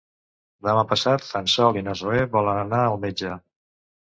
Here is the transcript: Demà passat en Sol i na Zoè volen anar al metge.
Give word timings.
Demà 0.67 0.83
passat 0.93 1.27
en 1.39 1.49
Sol 1.57 1.77
i 1.83 1.83
na 1.89 1.95
Zoè 2.01 2.25
volen 2.37 2.63
anar 2.63 2.81
al 2.87 2.99
metge. 3.05 3.37